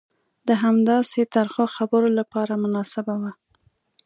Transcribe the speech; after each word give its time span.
د 0.47 0.49
همداسې 0.63 1.19
ترخو 1.33 1.63
خبرو 1.75 2.09
لپاره 2.19 2.53
مناسبه 2.63 3.13
وه. 3.21 3.31